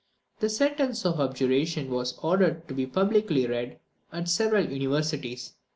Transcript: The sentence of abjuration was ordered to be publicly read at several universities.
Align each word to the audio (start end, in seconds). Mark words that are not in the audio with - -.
The 0.39 0.49
sentence 0.49 1.05
of 1.05 1.19
abjuration 1.19 1.91
was 1.91 2.17
ordered 2.23 2.67
to 2.67 2.73
be 2.73 2.87
publicly 2.87 3.45
read 3.45 3.77
at 4.11 4.29
several 4.29 4.65
universities. 4.67 5.53